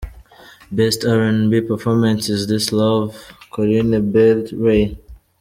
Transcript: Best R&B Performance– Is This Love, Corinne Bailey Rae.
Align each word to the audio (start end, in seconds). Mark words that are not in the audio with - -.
Best 0.71 1.05
R&B 1.05 1.61
Performance– 1.61 2.27
Is 2.35 2.47
This 2.47 2.71
Love, 2.71 3.13
Corinne 3.51 4.11
Bailey 4.11 4.51
Rae. 4.55 4.99